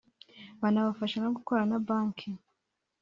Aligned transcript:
banabafasha 0.61 1.17
no 1.21 1.29
gukorana 1.35 1.69
na 1.77 1.83
banki 1.87 2.29